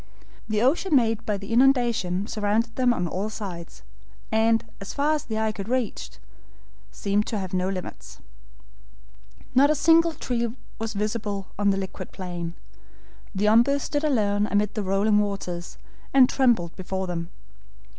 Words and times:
The 0.49 0.63
ocean 0.63 0.95
made 0.95 1.27
by 1.27 1.37
the 1.37 1.53
inundation 1.53 2.25
surrounded 2.25 2.75
them 2.75 2.91
on 2.91 3.07
all 3.07 3.29
sides, 3.29 3.83
and, 4.31 4.65
far 4.83 5.13
as 5.13 5.25
the 5.25 5.37
eye 5.37 5.51
could 5.51 5.69
reach, 5.69 6.17
seemed 6.89 7.27
to 7.27 7.37
have 7.37 7.53
no 7.53 7.69
limits. 7.69 8.19
Not 9.53 9.69
a 9.69 9.75
single 9.75 10.13
tree 10.13 10.55
was 10.79 10.93
visible 10.93 11.49
on 11.59 11.69
the 11.69 11.77
liquid 11.77 12.11
plain; 12.11 12.55
the 13.35 13.45
OMBU 13.45 13.77
stood 13.79 14.03
alone 14.03 14.47
amid 14.47 14.73
the 14.73 14.81
rolling 14.81 15.19
waters, 15.19 15.77
and 16.15 16.27
trembled 16.27 16.75
before 16.75 17.05
them. 17.05 17.29